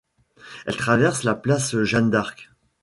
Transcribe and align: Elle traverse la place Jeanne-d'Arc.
Elle 0.65 0.77
traverse 0.77 1.23
la 1.23 1.35
place 1.35 1.79
Jeanne-d'Arc. 1.83 2.49